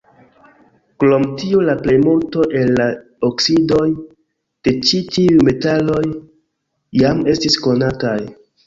Krom 1.03 1.27
tio 1.41 1.59
la 1.67 1.75
plejmulto 1.81 2.47
el 2.61 2.73
la 2.79 2.89
oksidoj 3.29 3.85
de 4.01 4.77
ĉi-tiuj 4.89 5.49
metaloj 5.51 6.05
jam 7.05 7.27
estis 7.37 7.65
konataj. 7.71 8.21